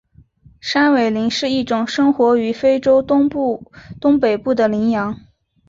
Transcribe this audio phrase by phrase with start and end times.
[0.59, 3.29] 山苇羚是一种生活于非洲东
[4.19, 5.19] 北部的羚羊。